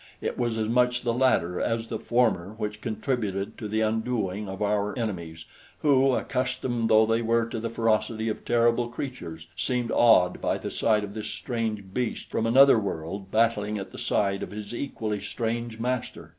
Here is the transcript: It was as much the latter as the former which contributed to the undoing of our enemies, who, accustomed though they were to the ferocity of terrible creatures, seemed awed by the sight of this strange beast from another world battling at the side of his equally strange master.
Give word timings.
It 0.19 0.35
was 0.35 0.57
as 0.57 0.67
much 0.67 1.03
the 1.03 1.13
latter 1.13 1.59
as 1.61 1.85
the 1.89 1.99
former 1.99 2.55
which 2.57 2.81
contributed 2.81 3.55
to 3.59 3.67
the 3.67 3.81
undoing 3.81 4.49
of 4.49 4.59
our 4.59 4.97
enemies, 4.97 5.45
who, 5.83 6.15
accustomed 6.15 6.89
though 6.89 7.05
they 7.05 7.21
were 7.21 7.45
to 7.45 7.59
the 7.59 7.69
ferocity 7.69 8.27
of 8.27 8.43
terrible 8.43 8.87
creatures, 8.89 9.45
seemed 9.55 9.91
awed 9.91 10.41
by 10.41 10.57
the 10.57 10.71
sight 10.71 11.03
of 11.03 11.13
this 11.13 11.27
strange 11.27 11.93
beast 11.93 12.31
from 12.31 12.47
another 12.47 12.79
world 12.79 13.29
battling 13.29 13.77
at 13.77 13.91
the 13.91 13.99
side 13.99 14.41
of 14.41 14.49
his 14.49 14.73
equally 14.73 15.21
strange 15.21 15.77
master. 15.79 16.29